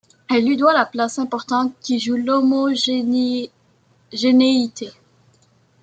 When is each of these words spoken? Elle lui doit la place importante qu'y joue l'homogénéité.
Elle 0.31 0.47
lui 0.47 0.57
doit 0.57 0.73
la 0.73 0.87
place 0.87 1.19
importante 1.19 1.73
qu'y 1.79 1.99
joue 1.99 2.15
l'homogénéité. 2.15 4.89